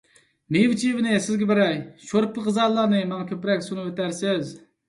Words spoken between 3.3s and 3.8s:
كۆپرەك